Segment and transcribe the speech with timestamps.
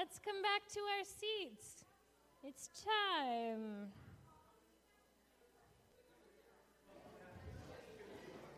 [0.00, 1.84] let's come back to our seats.
[2.42, 3.92] It's time.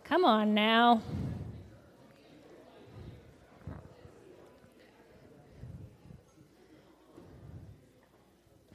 [0.05, 1.03] Come on now.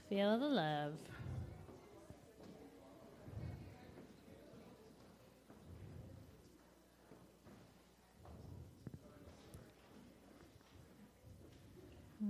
[0.09, 1.16] Feel the love.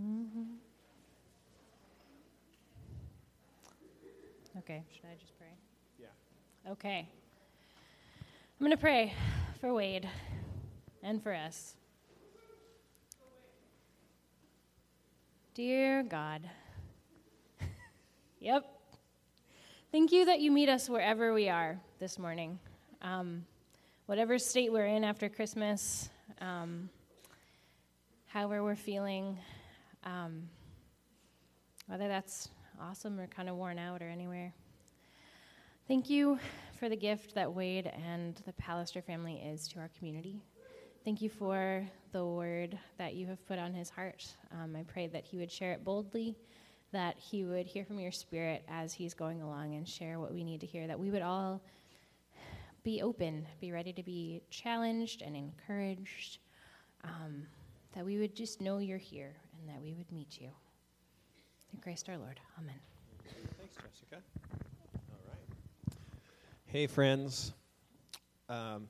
[0.07, 0.43] Mm-hmm.
[4.59, 5.47] Okay, should I just pray?
[5.99, 6.71] Yeah.
[6.71, 7.09] Okay.
[8.59, 9.13] I'm going to pray
[9.59, 10.07] for Wade
[11.03, 11.75] and for us.
[15.53, 16.49] Dear God,
[18.39, 18.65] yep.
[19.91, 22.59] Thank you that you meet us wherever we are this morning.
[23.01, 23.45] Um,
[24.05, 26.89] whatever state we're in after Christmas, um,
[28.27, 29.37] however we're feeling,
[30.07, 30.49] um,
[31.87, 32.49] whether that's
[32.81, 34.53] awesome or kind of worn out or anywhere.
[35.87, 36.39] Thank you
[36.79, 40.41] for the gift that Wade and the Pallister family is to our community.
[41.03, 44.25] Thank you for the word that you have put on his heart.
[44.51, 46.35] Um, I pray that he would share it boldly,
[46.91, 50.43] that he would hear from your spirit as he's going along and share what we
[50.43, 51.61] need to hear, that we would all
[52.83, 56.39] be open, be ready to be challenged and encouraged,
[57.03, 57.45] um,
[57.93, 59.35] that we would just know you're here
[59.67, 60.49] and that we would meet you.
[61.73, 62.39] In Christ our Lord.
[62.59, 62.75] Amen.
[63.57, 64.23] Thanks, Jessica.
[65.11, 65.95] All right.
[66.65, 67.53] Hey, friends.
[68.47, 68.87] Um,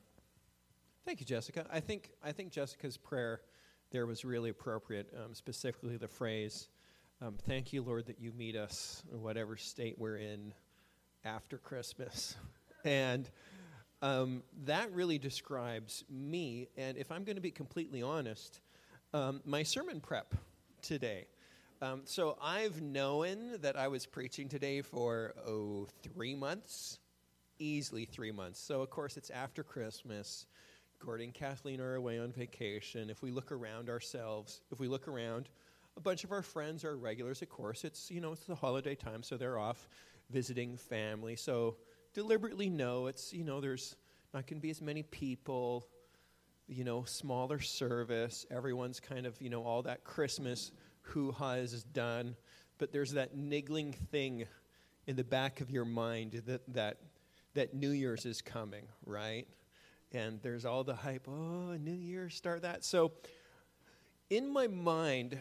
[1.04, 1.66] thank you, Jessica.
[1.72, 3.40] I think I think Jessica's prayer
[3.90, 5.12] there was really appropriate.
[5.16, 6.68] Um, specifically, the phrase,
[7.20, 10.54] um, "Thank you, Lord, that you meet us in whatever state we're in
[11.24, 12.36] after Christmas,"
[12.84, 13.28] and
[14.00, 16.68] um, that really describes me.
[16.76, 18.60] And if I'm going to be completely honest,
[19.12, 20.34] um, my sermon prep
[20.82, 21.26] today.
[21.80, 26.98] Um, so I've known that I was preaching today for, oh, three months,
[27.58, 28.60] easily three months.
[28.60, 30.46] So, of course, it's after Christmas.
[30.98, 33.10] Gordon and Kathleen are away on vacation.
[33.10, 35.48] If we look around ourselves, if we look around,
[35.96, 37.84] a bunch of our friends are regulars, of course.
[37.84, 39.88] It's, you know, it's the holiday time, so they're off
[40.30, 41.36] visiting family.
[41.36, 41.76] So,
[42.12, 43.94] deliberately know it's, you know, there's
[44.34, 45.86] not going to be as many people,
[46.68, 48.46] you know, smaller service.
[48.50, 50.70] Everyone's kind of, you know, all that Christmas
[51.02, 52.36] hoo ha is done,
[52.76, 54.46] but there's that niggling thing
[55.06, 56.98] in the back of your mind that, that,
[57.54, 59.48] that New Year's is coming, right?
[60.12, 62.84] And there's all the hype, oh, New Year, start that.
[62.84, 63.12] So
[64.28, 65.38] in my mind,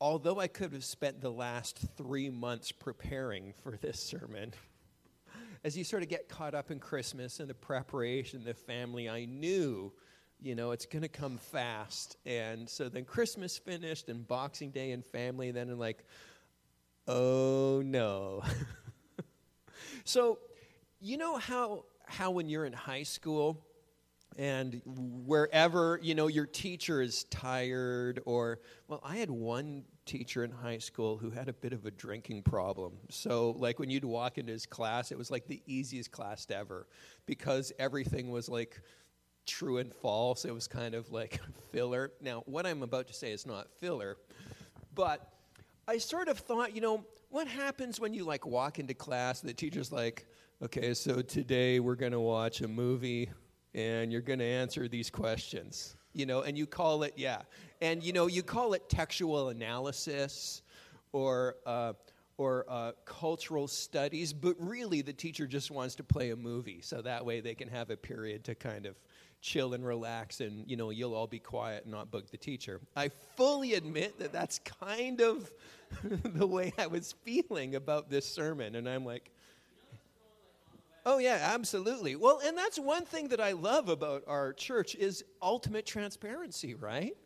[0.00, 4.52] although I could have spent the last three months preparing for this sermon,
[5.64, 9.24] as you sort of get caught up in Christmas and the preparation, the family, I
[9.24, 9.92] knew
[10.42, 12.16] you know, it's going to come fast.
[12.26, 16.04] And so then Christmas finished and Boxing Day and family, then I'm like,
[17.06, 18.42] oh no.
[20.04, 20.38] so,
[21.00, 23.64] you know how, how when you're in high school,
[24.38, 30.50] and wherever you know your teacher is tired or well i had one teacher in
[30.50, 34.36] high school who had a bit of a drinking problem so like when you'd walk
[34.36, 36.86] into his class it was like the easiest class ever
[37.26, 38.80] because everything was like
[39.46, 40.44] true and false.
[40.44, 41.40] It was kind of like
[41.72, 42.12] filler.
[42.20, 44.16] Now, what I'm about to say is not filler,
[44.94, 45.32] but
[45.88, 49.48] I sort of thought, you know, what happens when you like walk into class and
[49.48, 50.26] the teacher's like,
[50.62, 53.30] okay, so today we're going to watch a movie
[53.74, 57.42] and you're going to answer these questions, you know, and you call it, yeah,
[57.80, 60.62] and you know, you call it textual analysis
[61.12, 61.92] or, uh,
[62.38, 67.02] or uh, cultural studies, but really the teacher just wants to play a movie so
[67.02, 68.96] that way they can have a period to kind of
[69.40, 72.80] chill and relax and you know you'll all be quiet and not bug the teacher.
[72.94, 75.50] I fully admit that that's kind of
[76.24, 79.30] the way i was feeling about this sermon and i'm like
[81.06, 82.16] oh yeah absolutely.
[82.16, 87.16] Well and that's one thing that i love about our church is ultimate transparency right?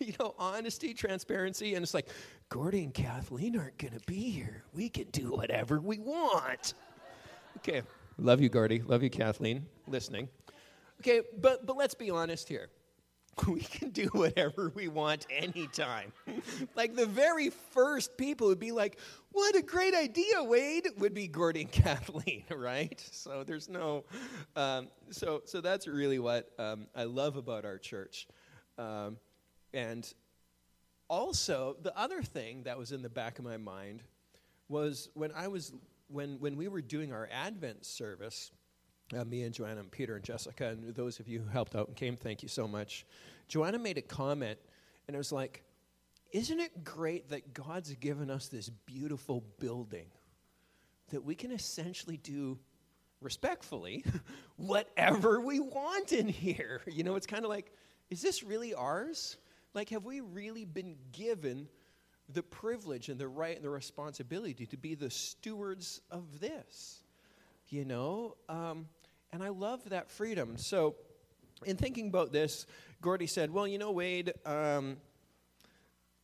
[0.00, 2.08] You know honesty transparency and it's like
[2.48, 4.64] gordy and kathleen aren't going to be here.
[4.72, 6.74] We can do whatever we want.
[7.58, 7.82] Okay
[8.18, 8.82] love you gordy.
[8.82, 9.66] Love you kathleen.
[9.86, 10.28] Listening.
[11.00, 12.68] Okay, but, but let's be honest here.
[13.48, 16.12] We can do whatever we want anytime.
[16.76, 18.98] like the very first people would be like,
[19.32, 23.02] What a great idea, Wade, would be Gordy and Kathleen, right?
[23.12, 24.04] So there's no,
[24.56, 28.26] um, so, so that's really what um, I love about our church.
[28.78, 29.18] Um,
[29.72, 30.12] and
[31.08, 34.02] also, the other thing that was in the back of my mind
[34.68, 35.72] was when I was,
[36.08, 38.52] when, when we were doing our Advent service,
[39.16, 41.88] uh, me and Joanna and Peter and Jessica, and those of you who helped out
[41.88, 43.06] and came, thank you so much.
[43.48, 44.58] Joanna made a comment,
[45.06, 45.62] And it was like,
[46.32, 50.06] isn't it great that God's given us this beautiful building
[51.10, 52.58] that we can essentially do
[53.20, 54.04] respectfully
[54.56, 56.82] whatever we want in here?
[56.90, 57.72] You know, it's kind of like,
[58.10, 59.36] is this really ours?
[59.74, 61.68] Like, have we really been given
[62.28, 67.02] the privilege and the right and the responsibility to be the stewards of this?
[67.68, 68.36] You know?
[68.48, 68.86] Um,
[69.34, 70.56] and I love that freedom.
[70.56, 70.94] So,
[71.66, 72.66] in thinking about this,
[73.02, 74.96] Gordy said, Well, you know, Wade, um,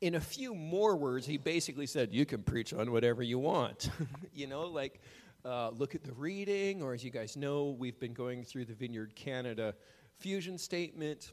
[0.01, 3.91] in a few more words, he basically said, You can preach on whatever you want.
[4.33, 5.01] you know, like,
[5.45, 8.75] uh, look at the reading, or as you guys know, we've been going through the
[8.75, 9.75] Vineyard Canada
[10.21, 11.33] fusion statement.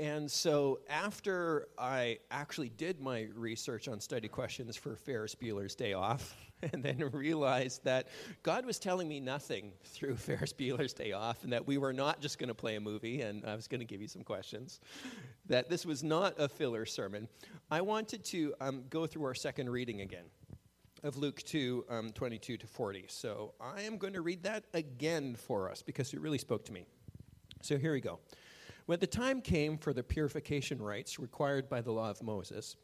[0.00, 5.92] And so, after I actually did my research on study questions for Ferris Bueller's Day
[5.92, 6.34] Off,
[6.72, 8.08] and then realized that
[8.42, 12.20] God was telling me nothing through Ferris Bueller's Day Off, and that we were not
[12.20, 14.80] just going to play a movie, and I was going to give you some questions,
[15.46, 17.28] that this was not a filler sermon,
[17.70, 20.24] I wanted to um, go through our second reading again
[21.02, 23.06] of Luke 2 um, 22 to 40.
[23.08, 26.72] So, I am going to read that again for us because it really spoke to
[26.72, 26.86] me.
[27.60, 28.20] So, here we go.
[28.86, 32.76] When the time came for the purification rites required by the law of Moses,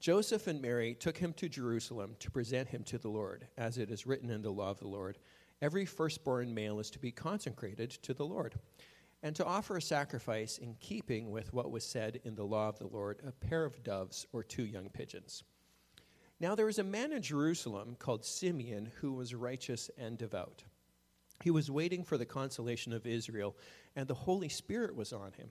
[0.00, 3.90] Joseph and Mary took him to Jerusalem to present him to the Lord, as it
[3.90, 5.18] is written in the law of the Lord.
[5.62, 8.56] Every firstborn male is to be consecrated to the Lord,
[9.22, 12.78] and to offer a sacrifice in keeping with what was said in the law of
[12.78, 15.42] the Lord a pair of doves or two young pigeons.
[16.38, 20.62] Now there was a man in Jerusalem called Simeon who was righteous and devout.
[21.42, 23.56] He was waiting for the consolation of Israel,
[23.94, 25.50] and the Holy Spirit was on him.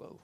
[0.00, 0.18] Whoa.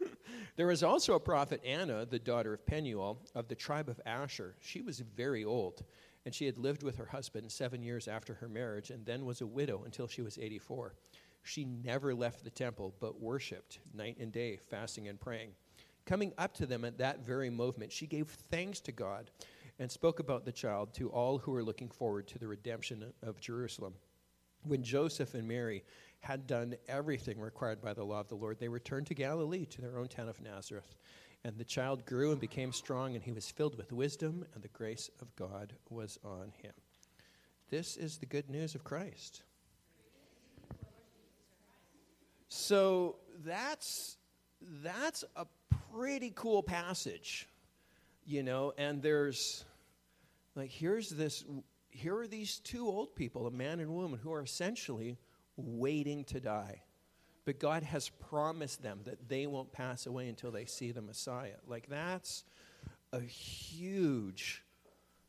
[0.56, 4.54] there was also a prophet, Anna, the daughter of Penuel, of the tribe of Asher.
[4.60, 5.82] She was very old,
[6.24, 9.42] and she had lived with her husband seven years after her marriage, and then was
[9.42, 10.94] a widow until she was 84.
[11.42, 15.50] She never left the temple, but worshipped night and day, fasting and praying.
[16.06, 19.30] Coming up to them at that very moment, she gave thanks to God
[19.78, 23.38] and spoke about the child to all who were looking forward to the redemption of
[23.38, 23.92] Jerusalem.
[24.64, 25.84] When Joseph and Mary
[26.20, 29.80] had done everything required by the law of the Lord, they returned to Galilee, to
[29.80, 30.96] their own town of Nazareth.
[31.44, 34.68] And the child grew and became strong, and he was filled with wisdom, and the
[34.68, 36.72] grace of God was on him.
[37.70, 39.42] This is the good news of Christ.
[42.48, 44.16] So that's
[44.82, 45.46] that's a
[45.92, 47.46] pretty cool passage,
[48.24, 49.64] you know, and there's
[50.56, 51.44] like here's this
[51.90, 55.18] here are these two old people, a man and woman, who are essentially
[55.58, 56.82] waiting to die.
[57.44, 61.56] But God has promised them that they won't pass away until they see the Messiah.
[61.66, 62.44] Like, that's
[63.12, 64.62] a huge,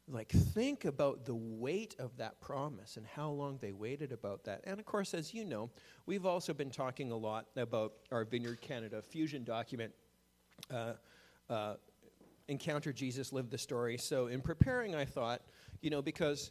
[0.07, 4.61] like, think about the weight of that promise and how long they waited about that.
[4.65, 5.69] And of course, as you know,
[6.05, 9.93] we've also been talking a lot about our Vineyard Canada fusion document.
[10.69, 10.93] Uh,
[11.49, 11.75] uh,
[12.49, 13.97] Encounter Jesus, Live the Story.
[13.97, 15.41] So, in preparing, I thought,
[15.81, 16.49] you know, because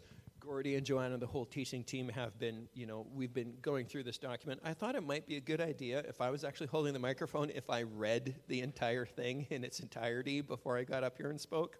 [0.49, 4.05] Gordy and Joanna the whole teaching team have been, you know, we've been going through
[4.05, 4.59] this document.
[4.65, 7.51] I thought it might be a good idea if I was actually holding the microphone
[7.51, 11.39] if I read the entire thing in its entirety before I got up here and
[11.39, 11.77] spoke.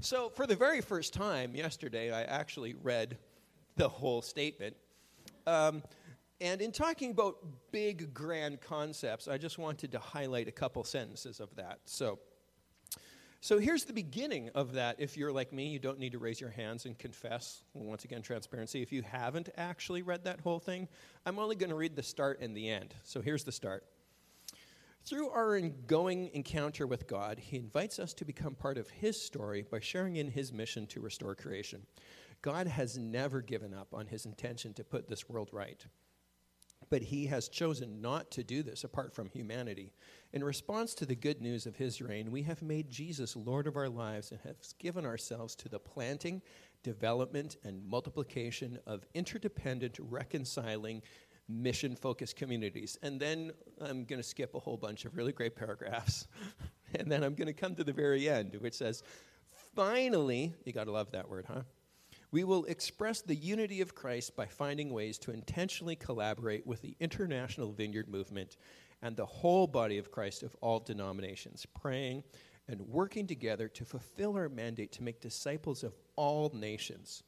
[0.00, 3.18] So, for the very first time yesterday, I actually read
[3.76, 4.74] the whole statement.
[5.46, 5.84] Um,
[6.40, 7.36] and in talking about
[7.70, 11.78] big, grand concepts, I just wanted to highlight a couple sentences of that.
[11.84, 12.18] So,
[13.40, 14.96] so here's the beginning of that.
[14.98, 17.62] If you're like me, you don't need to raise your hands and confess.
[17.72, 18.82] Once again, transparency.
[18.82, 20.88] If you haven't actually read that whole thing,
[21.24, 22.94] I'm only going to read the start and the end.
[23.04, 23.84] So here's the start.
[25.04, 29.64] Through our ongoing encounter with God, He invites us to become part of His story
[29.70, 31.86] by sharing in His mission to restore creation.
[32.42, 35.86] God has never given up on His intention to put this world right.
[36.90, 39.92] But he has chosen not to do this apart from humanity.
[40.32, 43.76] In response to the good news of his reign, we have made Jesus Lord of
[43.76, 46.42] our lives and have given ourselves to the planting,
[46.82, 51.02] development, and multiplication of interdependent, reconciling,
[51.48, 52.98] mission focused communities.
[53.02, 56.26] And then I'm going to skip a whole bunch of really great paragraphs.
[56.94, 59.02] and then I'm going to come to the very end, which says,
[59.74, 61.62] finally, you got to love that word, huh?
[62.30, 66.94] We will express the unity of Christ by finding ways to intentionally collaborate with the
[67.00, 68.56] international vineyard movement
[69.00, 72.24] and the whole body of Christ of all denominations, praying
[72.68, 77.22] and working together to fulfill our mandate to make disciples of all nations.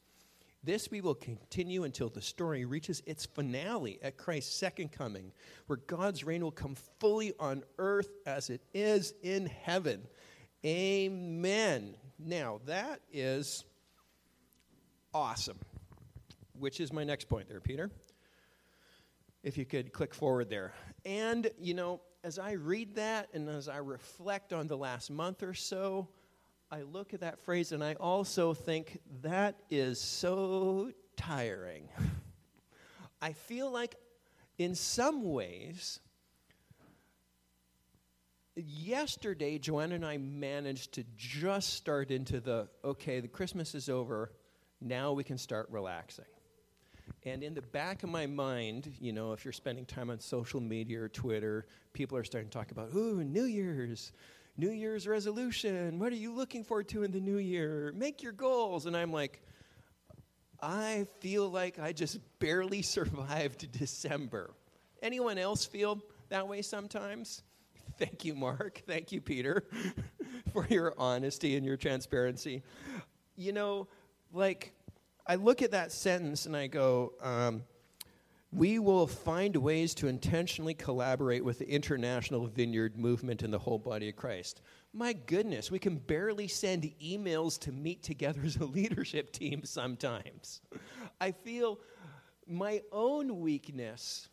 [0.63, 5.33] This we will continue until the story reaches its finale at Christ's second coming,
[5.67, 10.03] where God's reign will come fully on earth as it is in heaven.
[10.67, 11.97] Amen.
[12.19, 13.65] Now, that is
[15.15, 15.59] awesome,
[16.59, 17.91] which is my next point there, Peter.
[19.43, 20.73] If you could click forward there.
[21.05, 25.43] And, you know, as I read that and as I reflect on the last month
[25.43, 26.09] or so,
[26.71, 31.89] I look at that phrase and I also think that is so tiring.
[33.23, 33.97] I feel like,
[34.59, 36.01] in some ways,
[38.57, 44.33] yesterday, Joanna and I managed to just start into the okay, the Christmas is over,
[44.81, 46.25] now we can start relaxing.
[47.25, 50.61] And in the back of my mind, you know, if you're spending time on social
[50.61, 54.13] media or Twitter, people are starting to talk about, ooh, New Year's,
[54.57, 55.99] New Year's resolution.
[55.99, 57.93] What are you looking forward to in the new year?
[57.97, 58.87] Make your goals.
[58.87, 59.43] And I'm like,
[60.63, 64.53] I feel like I just barely survived December.
[65.03, 67.43] Anyone else feel that way sometimes?
[67.99, 68.83] Thank you, Mark.
[68.87, 69.65] Thank you, Peter,
[70.53, 72.63] for your honesty and your transparency.
[73.37, 73.89] You know,
[74.33, 74.73] like,
[75.27, 77.63] I look at that sentence and I go, um,
[78.53, 83.79] we will find ways to intentionally collaborate with the international vineyard movement and the whole
[83.79, 84.61] body of Christ.
[84.93, 90.63] My goodness, we can barely send emails to meet together as a leadership team sometimes.
[91.21, 91.79] I feel
[92.49, 94.29] my own weakness.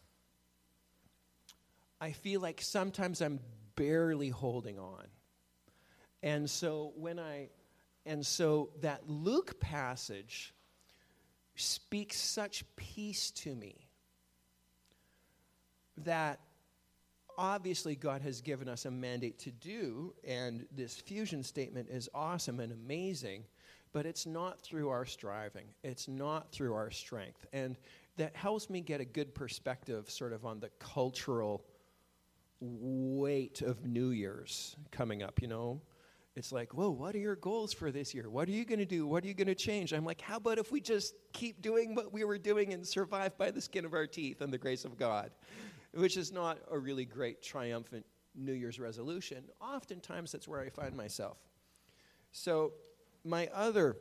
[2.01, 3.39] I feel like sometimes I'm
[3.75, 5.05] barely holding on.
[6.23, 7.49] And so when I
[8.07, 10.53] and so that Luke passage
[11.55, 13.87] speaks such peace to me
[15.97, 16.39] that
[17.37, 22.59] obviously God has given us a mandate to do, and this fusion statement is awesome
[22.59, 23.43] and amazing,
[23.93, 27.45] but it's not through our striving, it's not through our strength.
[27.53, 27.77] And
[28.17, 31.63] that helps me get a good perspective sort of on the cultural
[32.59, 35.81] weight of New Year's coming up, you know?
[36.37, 38.29] It's like, whoa, what are your goals for this year?
[38.29, 39.05] What are you going to do?
[39.07, 39.91] What are you going to change?
[39.91, 43.37] I'm like, how about if we just keep doing what we were doing and survive
[43.37, 45.31] by the skin of our teeth and the grace of God?
[45.93, 49.43] which is not a really great triumphant New Year's resolution.
[49.59, 51.37] Oftentimes, that's where I find myself.
[52.31, 52.73] So,
[53.23, 53.97] my other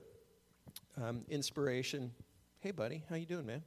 [1.03, 2.13] um, inspiration.
[2.61, 3.63] Hey, buddy, how you doing, man?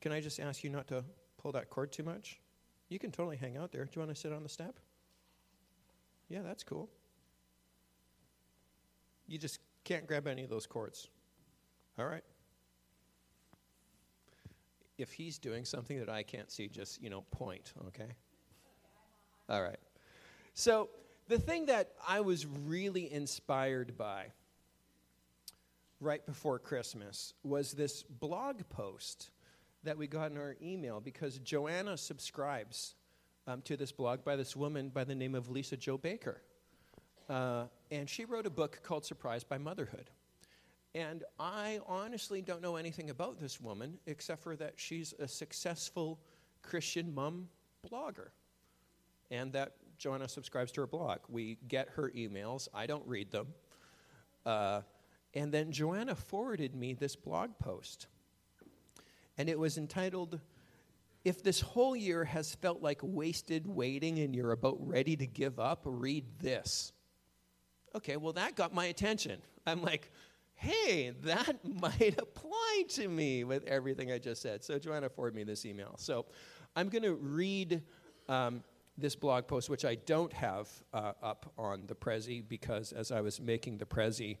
[0.00, 1.04] Can I just ask you not to
[1.36, 2.40] pull that cord too much?
[2.88, 3.84] You can totally hang out there.
[3.84, 4.78] Do you want to sit on the step?
[6.28, 6.88] Yeah, that's cool.
[9.32, 11.08] You just can't grab any of those cords.
[11.98, 12.22] All right
[14.98, 18.14] if he's doing something that I can't see, just, you know, point, okay?
[19.48, 19.78] All right.
[20.54, 20.88] So,
[21.28, 24.26] the thing that I was really inspired by
[26.00, 29.30] right before Christmas was this blog post
[29.84, 32.94] that we got in our email because Joanna subscribes
[33.46, 36.42] um, to this blog by this woman by the name of Lisa-Jo Baker.
[37.28, 40.08] Uh, and she wrote a book called Surprised by Motherhood.
[40.94, 46.18] And I honestly don't know anything about this woman except for that she's a successful
[46.62, 47.48] Christian mom
[47.86, 48.28] blogger
[49.30, 51.18] and that Joanna subscribes to her blog.
[51.28, 53.48] We get her emails, I don't read them.
[54.46, 54.80] Uh,
[55.34, 58.06] and then Joanna forwarded me this blog post.
[59.36, 60.40] And it was entitled,
[61.26, 65.60] If This Whole Year Has Felt Like Wasted Waiting and You're About Ready to Give
[65.60, 66.92] Up, read this.
[67.94, 69.40] Okay, well, that got my attention.
[69.66, 70.10] I'm like,
[70.54, 74.64] hey, that might apply to me with everything I just said.
[74.64, 75.94] So Joanna forwarded me this email.
[75.98, 76.26] So
[76.76, 77.82] I'm going to read
[78.28, 78.62] um,
[78.96, 83.20] this blog post, which I don't have uh, up on the Prezi because as I
[83.20, 84.38] was making the Prezi,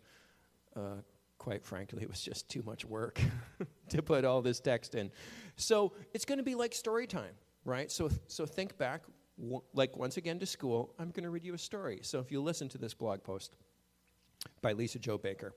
[0.76, 1.02] uh,
[1.38, 3.20] quite frankly, it was just too much work
[3.88, 5.10] to put all this text in.
[5.56, 7.90] So it's going to be like story time, right?
[7.90, 9.02] So, so think back,
[9.74, 12.00] like once again to school, I'm going to read you a story.
[12.02, 13.54] So if you listen to this blog post
[14.60, 15.54] by Lisa-Jo Baker.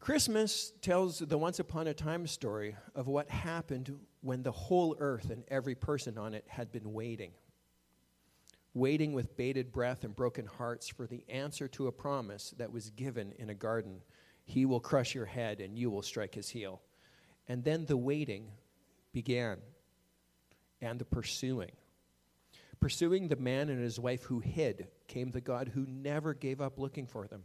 [0.00, 5.30] Christmas tells the once upon a time story of what happened when the whole earth
[5.30, 7.32] and every person on it had been waiting.
[8.74, 12.90] Waiting with bated breath and broken hearts for the answer to a promise that was
[12.90, 14.00] given in a garden.
[14.44, 16.80] He will crush your head and you will strike his heel.
[17.48, 18.46] And then the waiting
[19.12, 19.58] began
[20.80, 21.72] and the pursuing.
[22.80, 26.78] Pursuing the man and his wife who hid came the God who never gave up
[26.78, 27.44] looking for them.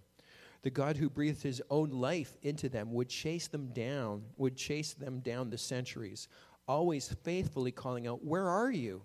[0.61, 4.93] The God who breathed his own life into them would chase them down, would chase
[4.93, 6.27] them down the centuries,
[6.67, 9.03] always faithfully calling out, Where are you?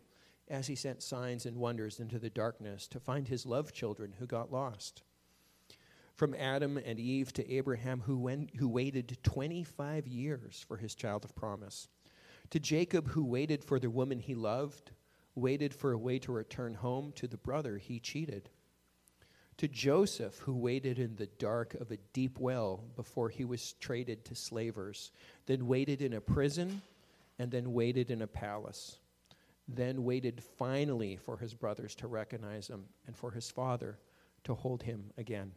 [0.50, 4.26] as he sent signs and wonders into the darkness to find his love children who
[4.26, 5.02] got lost.
[6.14, 11.24] From Adam and Eve to Abraham, who, went, who waited 25 years for his child
[11.24, 11.88] of promise,
[12.50, 14.90] to Jacob, who waited for the woman he loved,
[15.40, 18.50] waited for a way to return home to the brother he cheated
[19.58, 24.24] to Joseph, who waited in the dark of a deep well before he was traded
[24.24, 25.10] to slavers,
[25.46, 26.80] then waited in a prison,
[27.40, 29.00] and then waited in a palace,
[29.66, 33.98] then waited finally for his brothers to recognize him and for his father
[34.44, 35.52] to hold him again.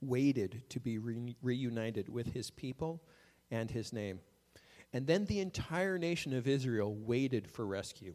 [0.00, 3.02] Waited to be re- reunited with his people
[3.50, 4.20] and his name.
[4.94, 8.14] And then the entire nation of Israel waited for rescue.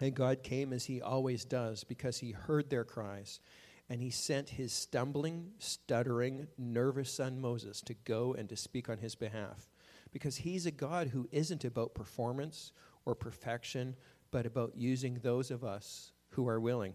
[0.00, 3.40] And God came as he always does because he heard their cries
[3.88, 8.98] and he sent his stumbling, stuttering, nervous son Moses to go and to speak on
[8.98, 9.68] his behalf.
[10.12, 12.72] Because he's a God who isn't about performance
[13.04, 13.94] or perfection,
[14.30, 16.94] but about using those of us who are willing.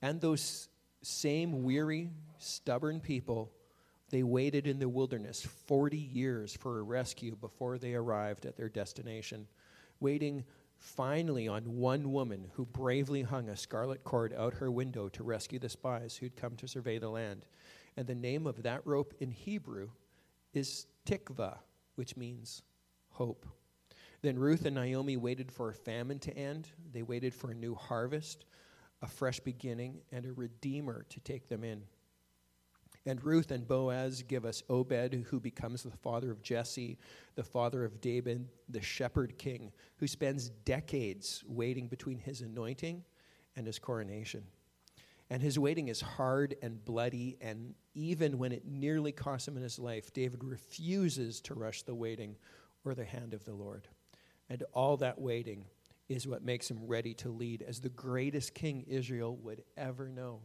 [0.00, 0.68] And those
[1.02, 3.50] same weary, stubborn people,
[4.10, 8.68] they waited in the wilderness 40 years for a rescue before they arrived at their
[8.68, 9.46] destination,
[10.00, 10.44] waiting
[10.78, 15.58] finally on one woman who bravely hung a scarlet cord out her window to rescue
[15.58, 17.44] the spies who'd come to survey the land.
[17.96, 19.90] And the name of that rope in Hebrew
[20.54, 21.58] is Tikva,
[21.96, 22.62] which means
[23.10, 23.46] hope.
[24.22, 26.68] Then Ruth and Naomi waited for a famine to end.
[26.92, 28.46] They waited for a new harvest,
[29.02, 31.82] a fresh beginning, and a redeemer to take them in.
[33.06, 36.98] And Ruth and Boaz give us Obed, who becomes the father of Jesse,
[37.36, 43.04] the father of David, the shepherd king, who spends decades waiting between his anointing
[43.56, 44.44] and his coronation.
[45.30, 49.78] And his waiting is hard and bloody, and even when it nearly costs him his
[49.78, 52.36] life, David refuses to rush the waiting
[52.84, 53.88] or the hand of the Lord.
[54.48, 55.66] And all that waiting
[56.08, 60.40] is what makes him ready to lead as the greatest king Israel would ever know.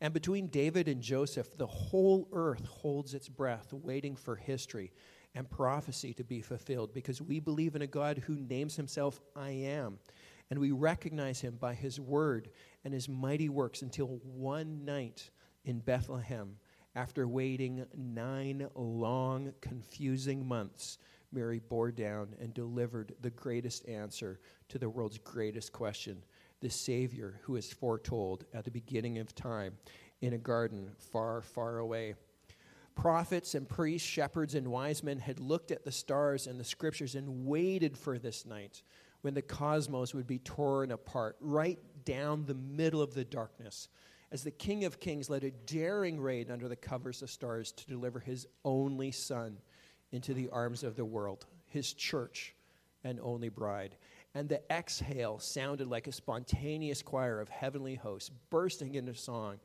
[0.00, 4.92] And between David and Joseph, the whole earth holds its breath, waiting for history
[5.34, 9.50] and prophecy to be fulfilled because we believe in a God who names himself I
[9.50, 9.98] am.
[10.50, 12.50] And we recognize him by his word
[12.84, 15.30] and his mighty works until one night
[15.64, 16.56] in Bethlehem,
[16.94, 20.98] after waiting nine long, confusing months,
[21.32, 26.22] Mary bore down and delivered the greatest answer to the world's greatest question
[26.60, 29.74] the Savior who is foretold at the beginning of time
[30.20, 32.14] in a garden far, far away.
[32.94, 37.14] Prophets and priests, shepherds and wise men had looked at the stars and the scriptures
[37.14, 38.82] and waited for this night
[39.20, 43.88] when the cosmos would be torn apart right down the middle of the darkness
[44.32, 47.86] as the King of Kings led a daring raid under the covers of stars to
[47.86, 49.58] deliver his only Son
[50.10, 52.54] into the arms of the world, his church
[53.04, 53.96] and only bride
[54.36, 59.58] and the exhale sounded like a spontaneous choir of heavenly hosts bursting into song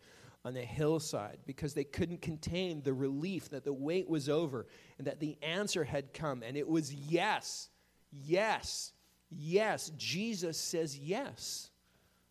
[0.45, 4.65] on the hillside because they couldn't contain the relief that the wait was over
[4.97, 6.41] and that the answer had come.
[6.41, 7.67] And it was yes,
[8.13, 8.93] yes,
[9.29, 9.91] yes.
[9.97, 11.69] Jesus says yes.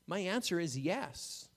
[0.06, 1.50] My answer is yes.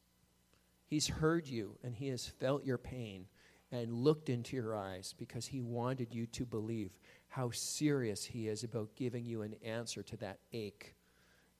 [0.85, 3.27] He's heard you and he has felt your pain
[3.71, 6.91] and looked into your eyes because he wanted you to believe
[7.33, 10.93] how serious He is about giving you an answer to that ache,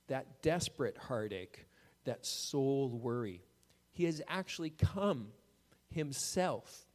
[0.05, 1.65] that desperate heartache,
[2.05, 3.41] that soul worry.
[3.91, 5.29] He has actually come
[5.89, 6.86] Himself.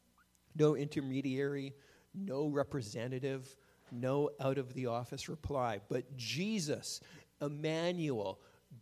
[0.54, 1.74] No intermediary,
[2.14, 3.56] no representative,
[3.90, 7.00] no out of the office reply, but Jesus,
[7.42, 8.38] Emmanuel,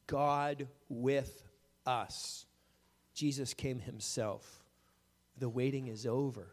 [0.07, 1.43] God with
[1.87, 2.45] us.
[3.15, 4.63] Jesus came Himself.
[5.39, 6.53] The waiting is over.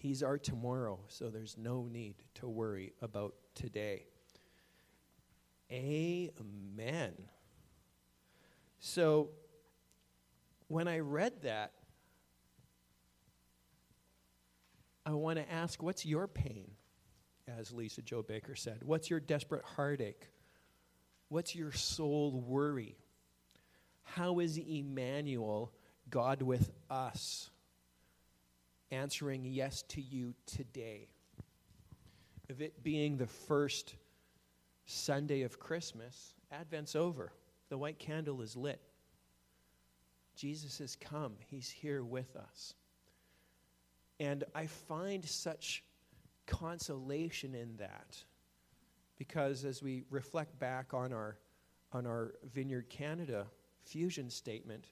[0.00, 4.06] He's our tomorrow, so there's no need to worry about today.
[5.70, 7.12] Amen.
[8.78, 9.28] So,
[10.68, 11.72] when I read that,
[15.04, 16.70] I want to ask what's your pain,
[17.46, 18.78] as Lisa-Jo Baker said?
[18.82, 20.28] What's your desperate heartache?
[21.28, 22.96] What's your soul worry?
[24.02, 25.74] How is Emmanuel,
[26.08, 27.50] God with us?
[28.90, 31.08] Answering yes to you today.
[32.48, 33.94] Of it being the first
[34.86, 37.32] Sunday of Christmas, Advent's over.
[37.68, 38.80] The white candle is lit.
[40.34, 42.74] Jesus has come, He's here with us.
[44.18, 45.84] And I find such
[46.46, 48.16] consolation in that
[49.16, 51.36] because as we reflect back on our,
[51.92, 53.46] on our Vineyard Canada
[53.82, 54.86] fusion statement,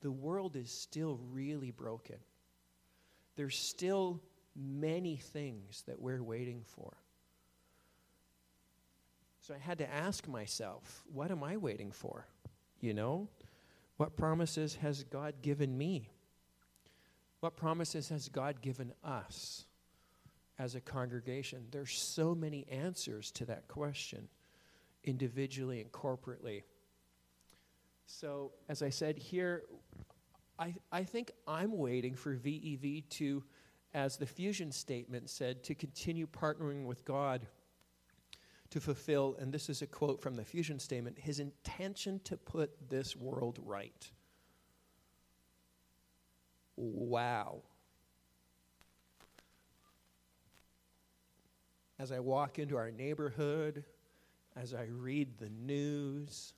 [0.00, 2.16] the world is still really broken.
[3.36, 4.20] There's still
[4.56, 6.96] many things that we're waiting for.
[9.40, 12.26] So I had to ask myself, what am I waiting for?
[12.80, 13.28] You know?
[13.96, 16.10] What promises has God given me?
[17.40, 19.64] What promises has God given us
[20.58, 21.66] as a congregation?
[21.70, 24.28] There's so many answers to that question,
[25.04, 26.62] individually and corporately.
[28.06, 29.62] So, as I said here,
[30.60, 33.42] I, I think I'm waiting for VEV to,
[33.94, 37.46] as the fusion statement said, to continue partnering with God
[38.68, 42.90] to fulfill, and this is a quote from the fusion statement, his intention to put
[42.90, 44.10] this world right.
[46.76, 47.62] Wow.
[51.98, 53.84] As I walk into our neighborhood,
[54.56, 56.52] as I read the news,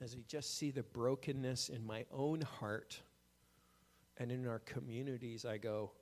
[0.00, 3.00] as I just see the brokenness in my own heart
[4.18, 5.92] and in our communities, I go,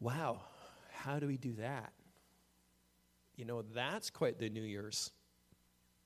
[0.00, 0.40] wow,
[0.90, 1.92] how do we do that?
[3.36, 5.10] You know, that's quite the New Year's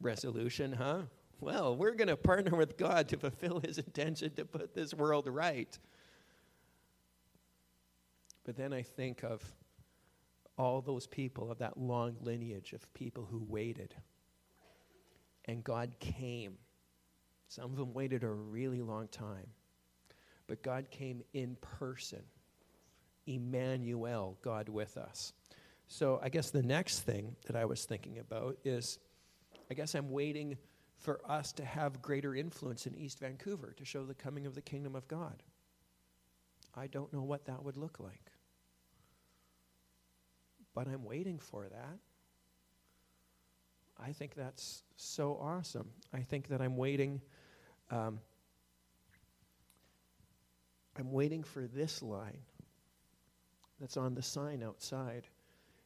[0.00, 1.03] resolution, huh?
[1.40, 5.26] Well, we're going to partner with God to fulfill his intention to put this world
[5.26, 5.79] right.
[8.44, 9.42] But then I think of
[10.59, 13.94] all those people, of that long lineage of people who waited.
[15.46, 16.59] And God came.
[17.48, 19.46] Some of them waited a really long time.
[20.51, 22.25] But God came in person.
[23.25, 25.33] Emmanuel, God with us.
[25.87, 28.99] So I guess the next thing that I was thinking about is
[29.71, 30.59] I guess I'm waiting
[30.97, 34.61] for us to have greater influence in East Vancouver to show the coming of the
[34.61, 35.41] kingdom of God.
[36.75, 38.33] I don't know what that would look like.
[40.75, 41.99] But I'm waiting for that.
[44.05, 45.91] I think that's so awesome.
[46.13, 47.21] I think that I'm waiting.
[47.93, 48.19] Um,
[50.98, 52.42] I'm waiting for this line
[53.81, 55.26] that's on the sign outside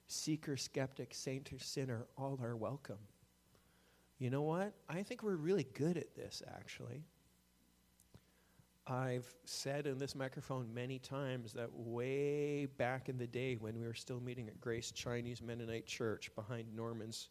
[0.07, 2.99] seeker, skeptic, saint, or sinner, all are welcome.
[4.19, 4.75] You know what?
[4.89, 7.05] I think we're really good at this, actually.
[8.87, 13.87] I've said in this microphone many times that way back in the day when we
[13.87, 17.31] were still meeting at Grace Chinese Mennonite Church behind Norman's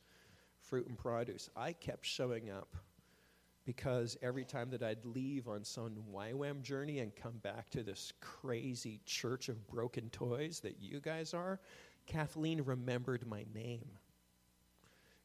[0.60, 2.76] Fruit and Produce, I kept showing up
[3.66, 8.12] because every time that I'd leave on some YWAM journey and come back to this
[8.20, 11.60] crazy church of broken toys that you guys are,
[12.06, 13.86] Kathleen remembered my name.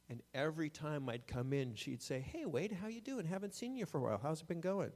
[0.09, 3.27] And every time I'd come in, she'd say, Hey, Wade, how you doing?
[3.27, 4.21] Haven't seen you for a while.
[4.23, 4.93] How's it been going?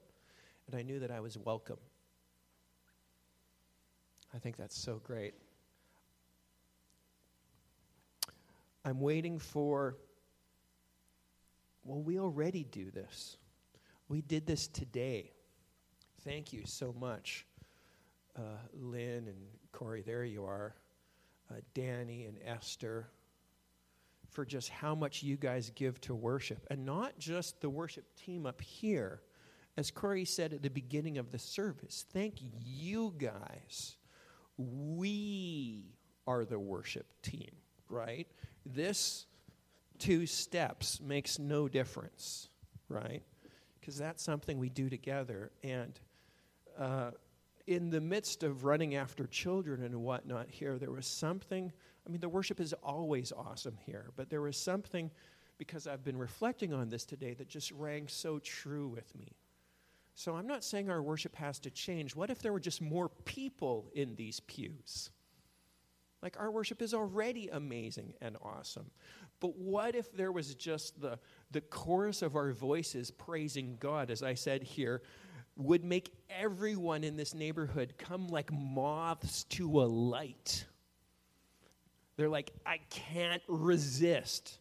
[0.67, 1.79] And I knew that I was welcome.
[4.35, 5.35] I think that's so great.
[8.85, 9.97] I'm waiting for,
[11.85, 13.37] well, we already do this.
[14.09, 15.33] We did this today.
[16.25, 17.47] Thank you so much,
[18.37, 19.39] uh, Lynn and
[19.73, 20.03] Corey.
[20.03, 20.75] There you are
[21.51, 23.09] uh, Danny and Esther
[24.31, 26.67] for just how much you guys give to worship.
[26.71, 29.21] And not just the worship team up here.
[29.77, 33.97] As Corey said at the beginning of the service, thank you guys.
[34.59, 35.87] We
[36.27, 37.51] are the worship team,
[37.89, 38.29] right?
[38.67, 39.27] This
[40.03, 42.49] two steps makes no difference,
[42.89, 43.23] right?
[43.79, 45.53] Because that's something we do together.
[45.63, 45.99] And
[46.77, 47.13] uh,
[47.69, 51.71] in the midst of running after children and whatnot here, there was something.
[52.05, 55.09] I mean, the worship is always awesome here, but there was something
[55.57, 59.37] because I've been reflecting on this today that just rang so true with me.
[60.17, 62.17] So I'm not saying our worship has to change.
[62.17, 65.11] What if there were just more people in these pews?
[66.23, 68.91] Like our worship is already amazing and awesome.
[69.43, 71.19] But what if there was just the,
[71.51, 75.03] the chorus of our voices praising God, as I said here,
[75.57, 80.65] would make everyone in this neighborhood come like moths to a light.
[82.17, 84.61] They're like, I can't resist.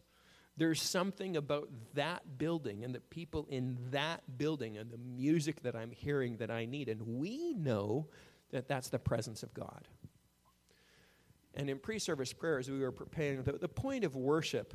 [0.56, 5.76] There's something about that building and the people in that building and the music that
[5.76, 6.88] I'm hearing that I need.
[6.88, 8.08] And we know
[8.50, 9.86] that that's the presence of God.
[11.54, 14.74] And in pre service prayers, we were preparing the, the point of worship.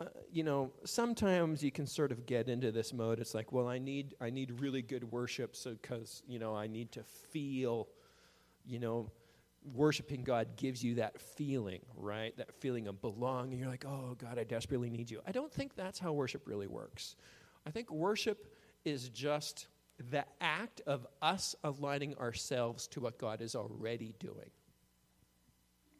[0.00, 3.20] uh, you know, sometimes you can sort of get into this mode.
[3.20, 6.66] It's like, well, I need, I need really good worship, so because you know, I
[6.66, 7.88] need to feel,
[8.64, 9.10] you know,
[9.74, 12.36] worshiping God gives you that feeling, right?
[12.38, 13.58] That feeling of belonging.
[13.58, 15.20] You're like, oh God, I desperately need you.
[15.26, 17.16] I don't think that's how worship really works.
[17.66, 19.66] I think worship is just
[20.10, 24.50] the act of us aligning ourselves to what God is already doing.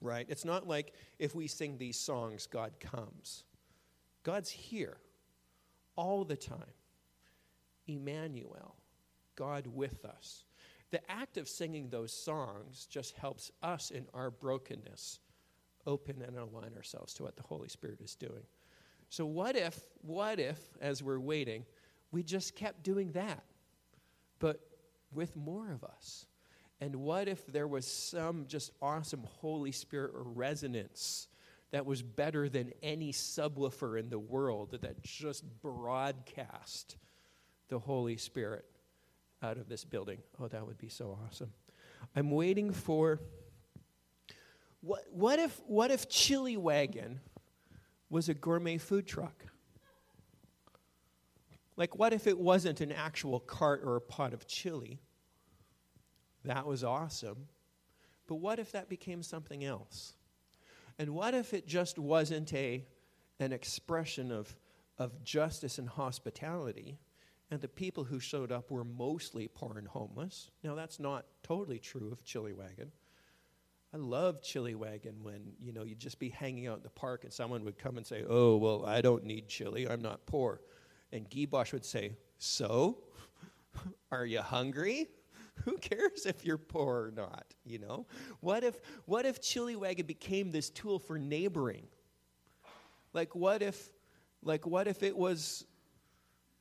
[0.01, 0.27] Right?
[0.29, 3.45] It's not like if we sing these songs, God comes.
[4.23, 4.97] God's here
[5.97, 6.75] all the time.
[7.87, 8.77] Emmanuel,
[9.37, 10.45] God with us.
[10.91, 15.21] The act of singing those songs just helps us in our brokenness
[15.87, 18.43] open and align ourselves to what the Holy Spirit is doing.
[19.09, 21.65] So, what if, what if, as we're waiting,
[22.13, 23.45] we just kept doing that,
[24.39, 24.61] but
[25.13, 26.27] with more of us?
[26.81, 31.29] And what if there was some just awesome Holy Spirit resonance
[31.73, 36.97] that was better than any subwoofer in the world that just broadcast
[37.69, 38.65] the Holy Spirit
[39.43, 40.19] out of this building.
[40.41, 41.53] Oh, that would be so awesome.
[42.17, 43.21] I'm waiting for
[44.81, 47.21] what, what if what if Chili Wagon
[48.09, 49.45] was a gourmet food truck?
[51.77, 55.01] Like what if it wasn't an actual cart or a pot of chili?
[56.45, 57.49] That was awesome.
[58.27, 60.15] But what if that became something else?
[60.99, 62.85] And what if it just wasn't a,
[63.39, 64.55] an expression of,
[64.99, 66.99] of justice and hospitality,
[67.51, 70.51] and the people who showed up were mostly poor and homeless?
[70.63, 72.93] Now, that's not totally true of Chili Wagon.
[73.93, 77.25] I love Chili Wagon when, you know, you'd just be hanging out in the park
[77.25, 80.61] and someone would come and say, oh, well, I don't need chili, I'm not poor.
[81.13, 82.99] And Guy Bosch would say, so?
[84.13, 85.09] Are you hungry?
[85.65, 88.07] who cares if you're poor or not you know?
[88.41, 91.87] What if what if chili wagon became this tool for neighboring?
[93.13, 93.91] Like what if
[94.43, 95.65] like what if it was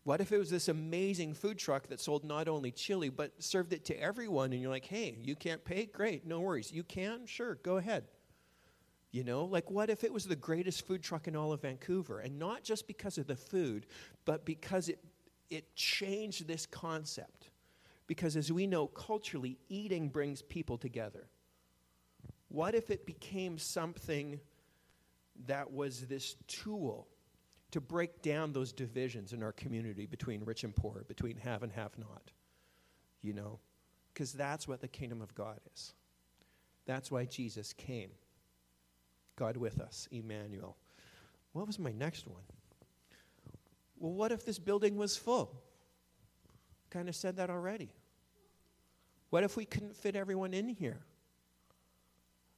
[0.03, 3.73] what if it was this amazing food truck that sold not only chili but served
[3.73, 5.85] it to everyone and you're like hey you can't pay?
[5.85, 6.71] Great no worries.
[6.71, 7.25] You can?
[7.25, 8.05] Sure go ahead.
[9.11, 12.19] You know like what if it was the greatest food truck in all of vancouver?
[12.19, 13.87] And not just because of the food
[14.25, 15.03] but because it
[15.49, 17.48] it changed this concept
[18.09, 21.27] because as we know culturally, eating brings people together.
[22.47, 24.39] What if it became something
[25.45, 27.07] that was this tool
[27.69, 31.71] to break down those divisions in our community between rich and poor, between have and
[31.71, 32.31] have not?
[33.21, 33.59] You know,
[34.11, 35.93] because that's what the kingdom of God is.
[36.87, 38.09] That's why Jesus came.
[39.35, 40.77] God with us, Emmanuel.
[41.53, 42.41] What was my next one?
[43.99, 45.61] Well, what if this building was full?
[46.89, 47.91] Kind of said that already.
[49.29, 51.01] What if we couldn't fit everyone in here?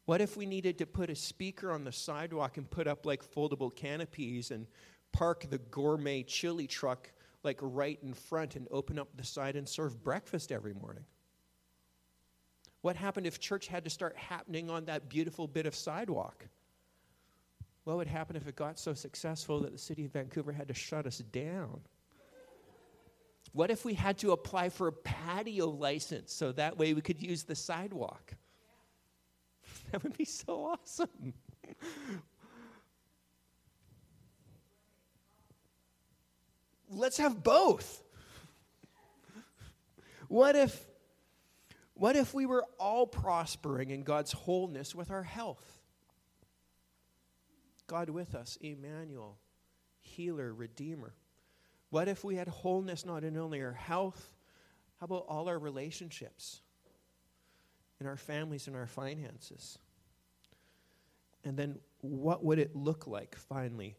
[0.05, 3.23] What if we needed to put a speaker on the sidewalk and put up like
[3.23, 4.67] foldable canopies and
[5.11, 7.11] park the gourmet chili truck
[7.43, 11.05] like right in front and open up the side and serve breakfast every morning?
[12.81, 16.47] What happened if church had to start happening on that beautiful bit of sidewalk?
[17.83, 20.73] What would happen if it got so successful that the city of Vancouver had to
[20.73, 21.81] shut us down?
[23.53, 27.21] What if we had to apply for a patio license so that way we could
[27.21, 28.33] use the sidewalk?
[29.91, 31.33] That would be so awesome.
[36.89, 38.01] Let's have both.
[40.29, 40.85] What if
[41.93, 45.79] what if we were all prospering in God's wholeness with our health?
[47.85, 49.37] God with us, Emmanuel,
[49.99, 51.13] healer, redeemer.
[51.91, 54.33] What if we had wholeness not in only our health,
[54.99, 56.61] how about all our relationships,
[57.99, 59.77] in our families and our finances?
[61.43, 63.97] And then what would it look like, finally,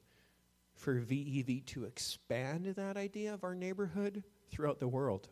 [0.74, 5.28] for VEV to expand that idea of our neighborhood throughout the world?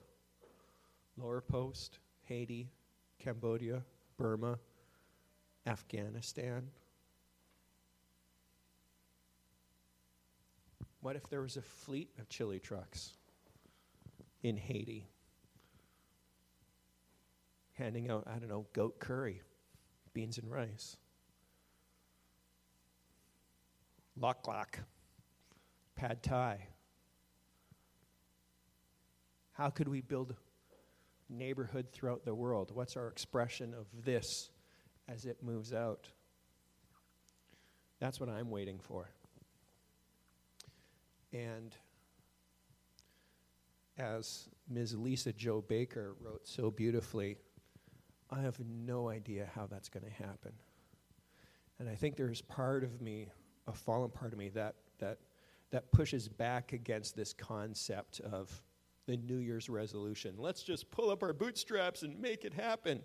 [1.16, 2.70] Lower Post, Haiti,
[3.18, 3.83] Cambodia,
[4.18, 4.59] Burma,
[5.66, 6.68] Afghanistan,
[11.01, 13.15] What if there was a fleet of chili trucks
[14.43, 15.09] in Haiti
[17.73, 19.41] handing out, I don't know, goat curry,
[20.13, 20.97] beans and rice?
[24.19, 24.79] Lok lok,
[25.97, 26.67] pad thai.
[29.53, 30.35] How could we build
[31.31, 32.71] neighborhood throughout the world?
[32.75, 34.51] What's our expression of this
[35.09, 36.11] as it moves out?
[38.01, 39.11] That's what I'm waiting for.
[41.33, 41.75] And
[43.99, 44.97] as Ms.
[44.97, 47.37] Lisa Jo Baker wrote so beautifully,
[48.31, 50.53] I have no idea how that's going to happen.
[51.79, 53.29] And I think there's part of me,
[53.66, 55.19] a fallen part of me, that, that
[55.71, 58.62] that pushes back against this concept of
[59.07, 60.35] the New Year's resolution.
[60.37, 63.01] Let's just pull up our bootstraps and make it happen.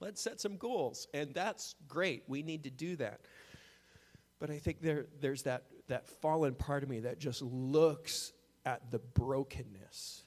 [0.00, 1.08] Let's set some goals.
[1.12, 2.22] And that's great.
[2.28, 3.20] We need to do that.
[4.38, 8.32] But I think there, there's that, that fallen part of me that just looks
[8.64, 10.22] at the brokenness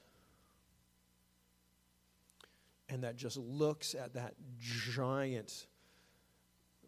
[2.88, 5.66] and that just looks at that giant.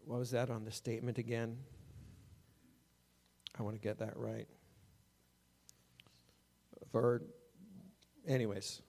[0.05, 1.57] What was that on the statement again?
[3.57, 4.47] I want to get that right.
[6.91, 7.23] For,
[8.27, 8.81] anyways,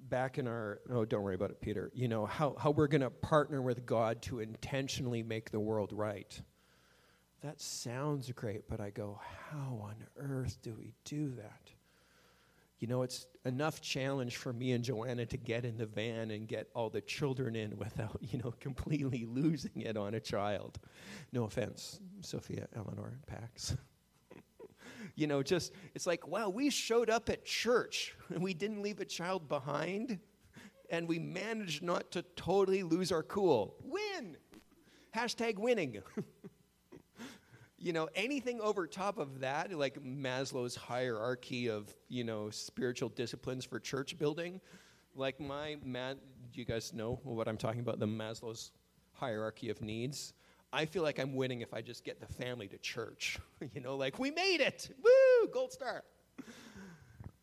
[0.00, 1.92] back in our, oh, don't worry about it, Peter.
[1.94, 5.92] You know, how, how we're going to partner with God to intentionally make the world
[5.92, 6.40] right.
[7.42, 11.70] That sounds great, but I go, how on earth do we do that?
[12.78, 16.46] You know, it's enough challenge for me and Joanna to get in the van and
[16.46, 20.78] get all the children in without, you know, completely losing it on a child.
[21.32, 23.76] No offense, Sophia, Eleanor, Pax.
[25.16, 29.00] you know, just, it's like, wow, we showed up at church and we didn't leave
[29.00, 30.20] a child behind
[30.90, 33.74] and we managed not to totally lose our cool.
[33.82, 34.36] Win!
[35.14, 36.02] Hashtag winning.
[37.82, 43.64] You know, anything over top of that, like Maslow's hierarchy of, you know, spiritual disciplines
[43.64, 44.60] for church building,
[45.16, 47.98] like my, do you guys know what I'm talking about?
[47.98, 48.70] The Maslow's
[49.14, 50.32] hierarchy of needs.
[50.72, 53.40] I feel like I'm winning if I just get the family to church.
[53.74, 54.88] you know, like, we made it!
[55.02, 55.48] Woo!
[55.48, 56.04] Gold star.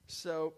[0.08, 0.54] So,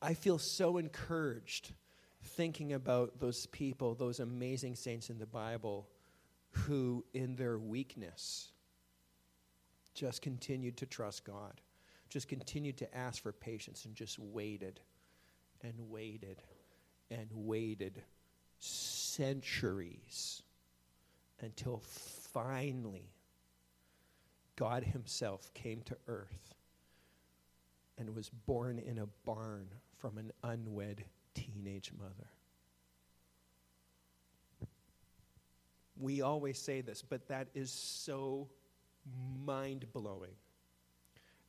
[0.00, 1.74] I feel so encouraged
[2.22, 5.86] thinking about those people, those amazing saints in the Bible
[6.50, 8.52] who, in their weakness,
[9.94, 11.60] just continued to trust God,
[12.08, 14.80] just continued to ask for patience, and just waited
[15.62, 16.42] and waited
[17.10, 18.02] and waited
[18.58, 20.42] centuries
[21.40, 23.12] until finally
[24.56, 26.54] God Himself came to earth
[27.98, 32.28] and was born in a barn from an unwed teenage mother.
[36.00, 38.48] We always say this, but that is so
[39.44, 40.34] mind blowing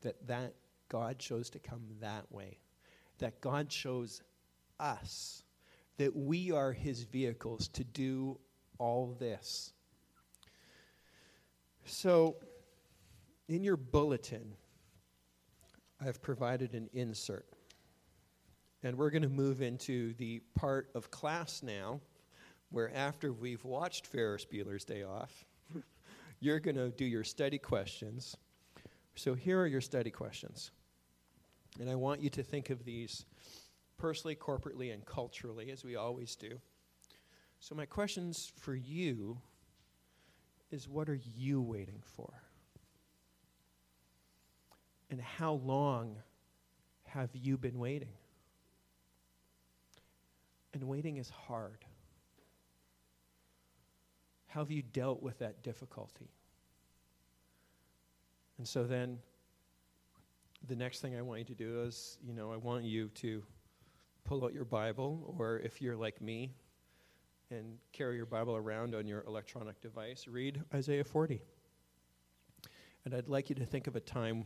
[0.02, 0.54] that that
[0.90, 2.58] God chose to come that way.
[3.20, 4.22] That God chose
[4.80, 5.44] us,
[5.98, 8.40] that we are his vehicles to do
[8.78, 9.72] all this.
[11.86, 12.36] So,
[13.48, 14.54] in your bulletin,
[16.04, 17.46] I've provided an insert.
[18.84, 22.02] And we're going to move into the part of class now
[22.72, 25.46] where after we've watched Ferris Bueller's Day Off,
[26.40, 28.36] you're going to do your study questions.
[29.16, 30.72] So here are your study questions.
[31.80, 33.26] And I want you to think of these
[33.98, 36.60] personally, corporately, and culturally, as we always do.
[37.60, 39.38] So, my questions for you
[40.72, 42.34] is what are you waiting for?
[45.12, 46.16] And how long
[47.04, 48.14] have you been waiting?
[50.74, 51.86] And waiting is hard.
[54.52, 56.30] How have you dealt with that difficulty?
[58.58, 59.20] And so then
[60.68, 63.44] the next thing I want you to do is, you know, I want you to
[64.26, 66.52] pull out your Bible, or if you're like me
[67.50, 71.42] and carry your Bible around on your electronic device, read Isaiah 40.
[73.06, 74.44] And I'd like you to think of a time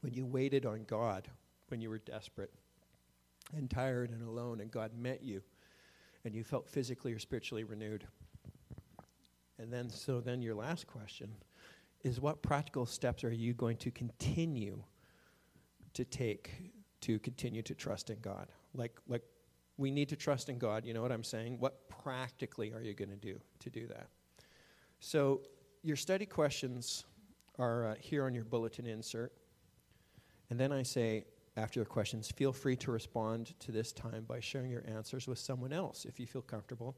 [0.00, 1.28] when you waited on God,
[1.68, 2.52] when you were desperate
[3.56, 5.42] and tired and alone, and God met you,
[6.24, 8.04] and you felt physically or spiritually renewed.
[9.58, 11.30] And then, so then your last question
[12.04, 14.82] is what practical steps are you going to continue
[15.94, 18.48] to take to continue to trust in God?
[18.74, 19.22] Like, like
[19.76, 21.58] we need to trust in God, you know what I'm saying?
[21.58, 24.08] What practically are you going to do to do that?
[25.00, 25.42] So,
[25.82, 27.04] your study questions
[27.58, 29.32] are uh, here on your bulletin insert.
[30.50, 31.24] And then I say,
[31.56, 35.38] after the questions, feel free to respond to this time by sharing your answers with
[35.38, 36.96] someone else if you feel comfortable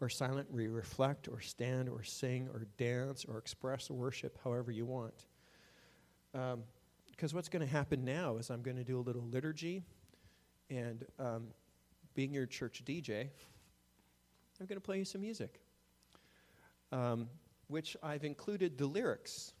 [0.00, 4.70] or silent, where you reflect or stand or sing or dance or express worship however
[4.70, 5.26] you want.
[6.32, 9.82] Because um, what's going to happen now is I'm going to do a little liturgy,
[10.68, 11.48] and um,
[12.14, 13.28] being your church DJ,
[14.60, 15.60] I'm going to play you some music,
[16.92, 17.28] um,
[17.68, 19.52] which I've included the lyrics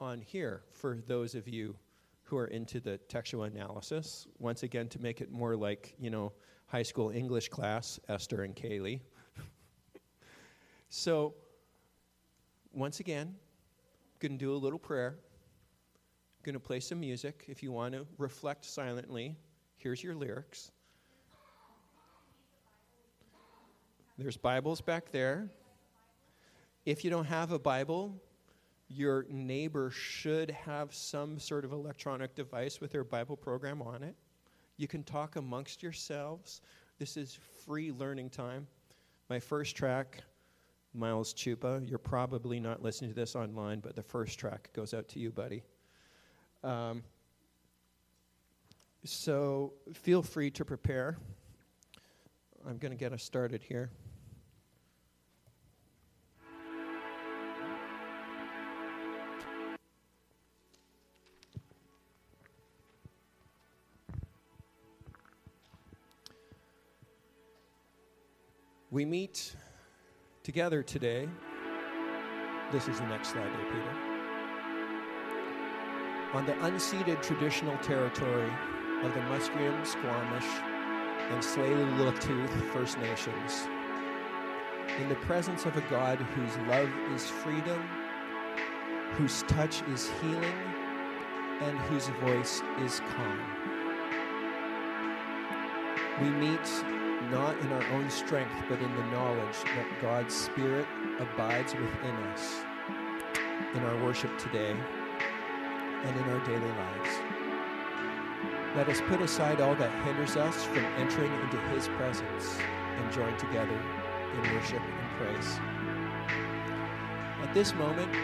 [0.00, 1.76] on here for those of you
[2.24, 4.26] who are into the textual analysis.
[4.38, 6.32] Once again, to make it more like, you know,
[6.66, 9.00] high school English class, Esther and Kaylee.
[10.94, 11.32] So,
[12.74, 13.34] once again,
[14.20, 15.16] going to do a little prayer.
[16.42, 17.46] Going to play some music.
[17.48, 19.34] If you want to reflect silently,
[19.78, 20.70] here's your lyrics.
[24.18, 25.50] There's Bibles back there.
[26.84, 28.20] If you don't have a Bible,
[28.94, 34.14] Your neighbor should have some sort of electronic device with their Bible program on it.
[34.76, 36.60] You can talk amongst yourselves.
[36.98, 38.66] This is free learning time.
[39.30, 40.22] My first track,
[40.94, 45.08] Miles Chupa, you're probably not listening to this online, but the first track goes out
[45.08, 45.62] to you, buddy.
[46.62, 47.02] Um,
[49.04, 51.16] so feel free to prepare.
[52.68, 53.90] I'm going to get us started here.
[68.90, 69.56] We meet
[70.42, 71.28] together today.
[72.72, 73.94] This is the next slide there, Peter.
[76.34, 78.50] On the unceded traditional territory
[79.02, 80.46] of the Musqueam, Squamish,
[81.30, 83.68] and Tsleil-Waututh First Nations,
[84.98, 87.80] in the presence of a God whose love is freedom,
[89.12, 90.58] whose touch is healing,
[91.60, 93.40] and whose voice is calm.
[96.20, 96.66] We meet
[97.30, 100.86] not in our own strength, but in the knowledge that God's Spirit
[101.18, 102.62] abides within us
[103.74, 104.76] in our worship today
[106.04, 107.10] and in our daily lives.
[108.76, 112.58] Let us put aside all that hinders us from entering into His presence
[112.96, 113.78] and join together
[114.34, 115.58] in worship and praise.
[117.42, 118.14] At this moment,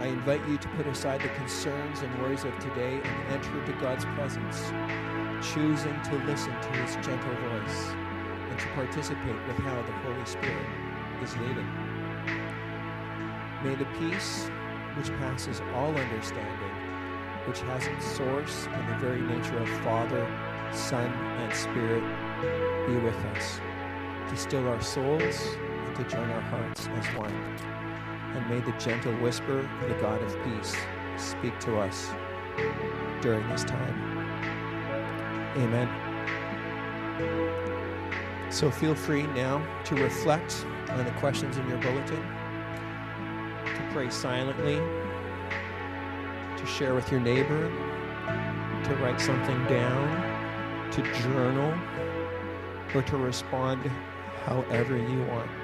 [0.00, 3.72] I invite you to put aside the concerns and worries of today and enter into
[3.80, 4.60] God's presence,
[5.54, 8.03] choosing to listen to His gentle voice
[8.54, 10.66] and to participate with how the Holy Spirit
[11.22, 11.68] is leading.
[13.64, 14.48] May the peace
[14.96, 16.70] which passes all understanding,
[17.46, 20.24] which has its source in the very nature of Father,
[20.72, 22.04] Son, and Spirit,
[22.86, 23.60] be with us,
[24.30, 27.34] to still our souls and to join our hearts as one.
[28.36, 30.76] And may the gentle whisper of the God of peace
[31.16, 32.08] speak to us
[33.20, 33.98] during this time.
[35.56, 35.88] Amen.
[38.54, 42.22] So feel free now to reflect on the questions in your bulletin,
[43.64, 44.76] to pray silently,
[46.56, 47.68] to share with your neighbor,
[48.84, 51.74] to write something down, to journal,
[52.94, 53.90] or to respond
[54.44, 55.63] however you want.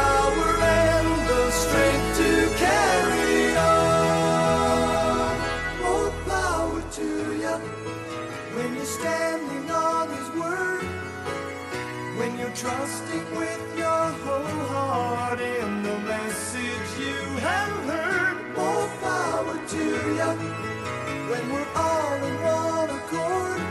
[12.53, 13.87] Trusting with your
[14.23, 18.37] whole heart in the message you have heard.
[18.55, 19.83] More power to
[20.19, 20.31] you
[21.29, 23.61] when we're all in one accord.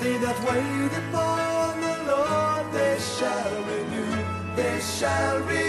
[0.00, 5.67] They that wait upon the Lord, they shall renew, they shall renew.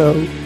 [0.00, 0.39] So,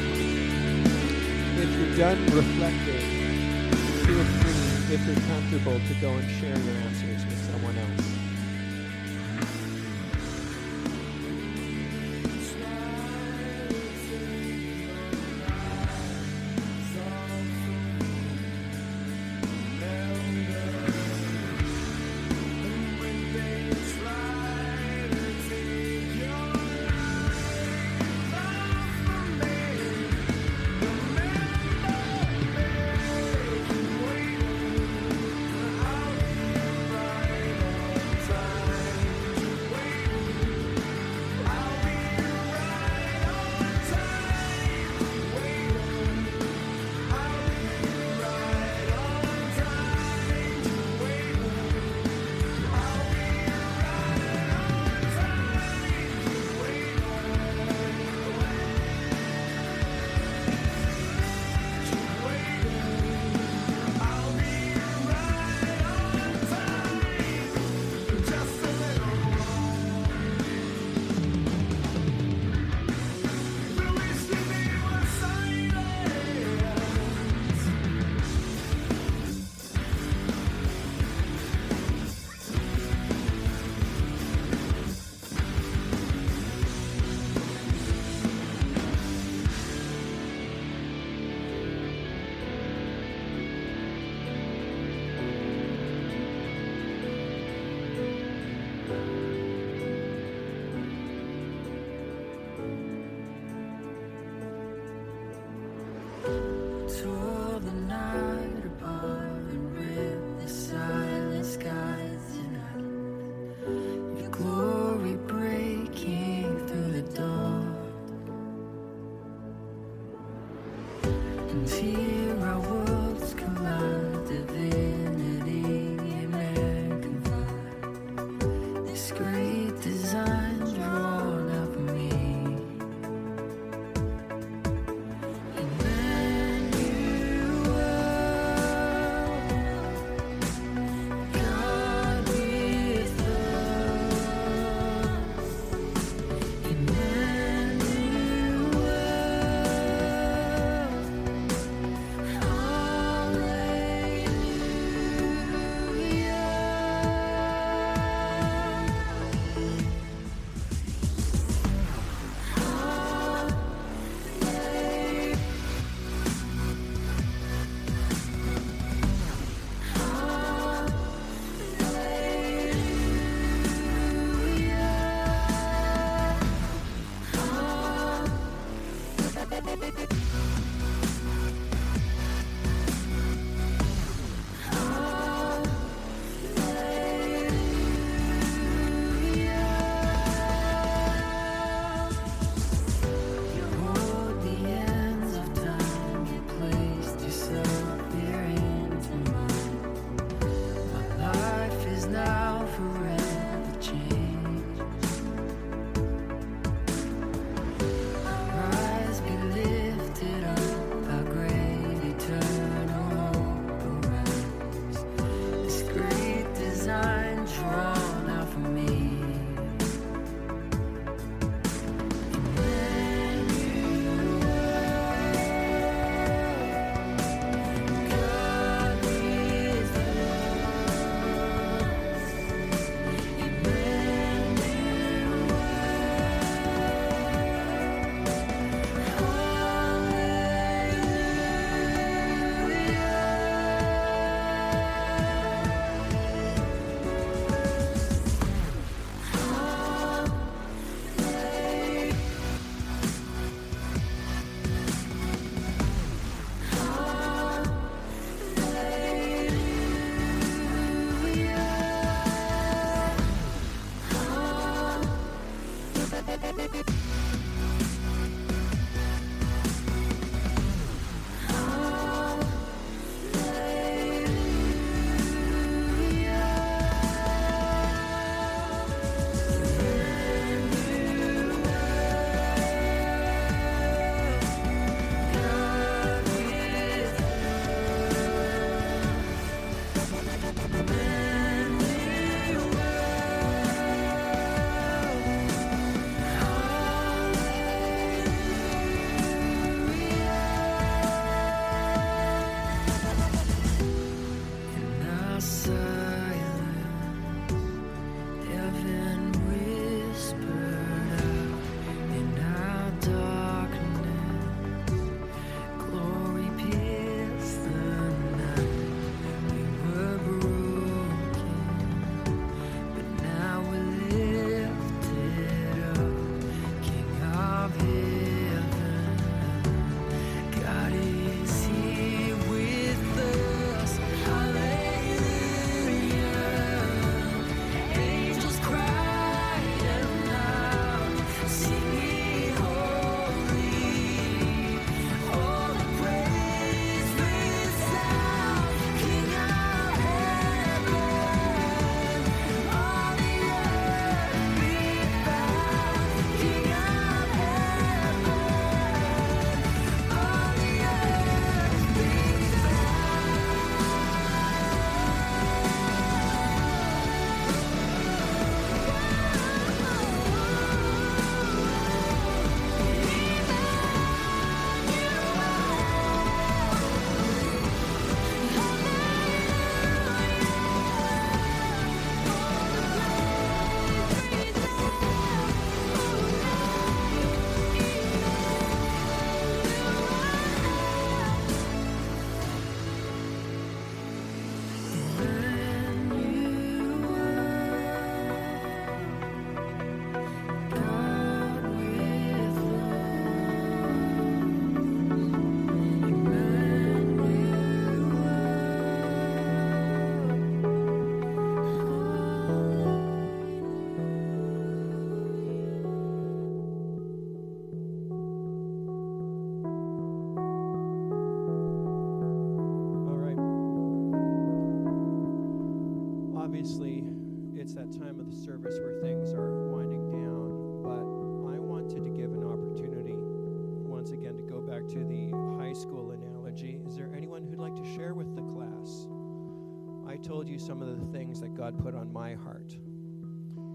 [440.35, 442.76] told you some of the things that God put on my heart,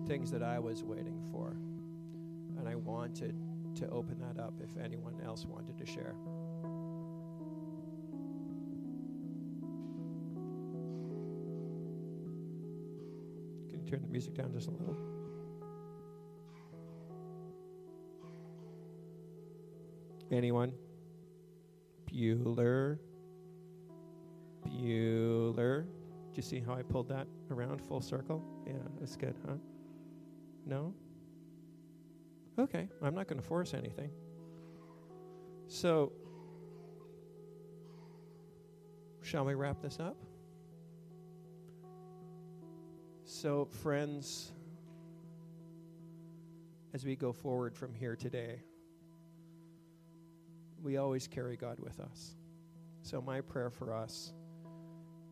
[0.08, 1.56] things that I was waiting for,
[2.58, 3.34] and I wanted
[3.76, 6.16] to open that up if anyone else wanted to share.
[13.70, 14.98] Can you turn the music down just a little?
[20.30, 20.74] Anyone?
[22.12, 23.00] Bueller.
[24.68, 25.86] Bueller.
[26.32, 28.44] Do you see how I pulled that around full circle?
[28.68, 29.56] Yeah, that's good, huh?
[30.66, 30.94] No?
[32.60, 34.12] Okay, I'm not going to force anything.
[35.68, 36.12] So,
[39.22, 40.18] shall we wrap this up?
[43.24, 44.52] So, friends,
[46.94, 48.62] as we go forward from here today,
[50.84, 52.36] we always carry God with us.
[53.04, 54.34] So, my prayer for us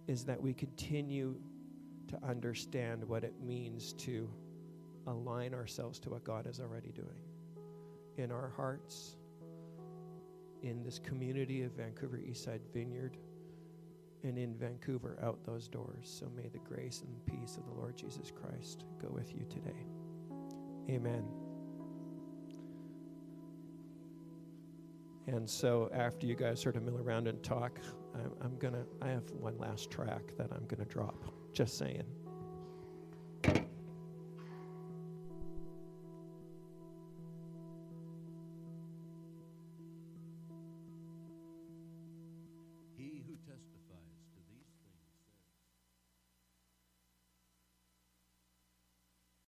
[0.07, 1.35] is that we continue
[2.07, 4.29] to understand what it means to
[5.07, 7.21] align ourselves to what God is already doing
[8.17, 9.17] in our hearts,
[10.63, 13.17] in this community of Vancouver Eastside Vineyard,
[14.23, 16.03] and in Vancouver out those doors.
[16.03, 19.85] So may the grace and peace of the Lord Jesus Christ go with you today.
[20.89, 21.23] Amen.
[25.27, 27.79] And so after you guys sort of mill around and talk,
[28.23, 31.25] I'm, I'm going to, I have one last track that I'm going to drop.
[31.53, 32.03] Just saying.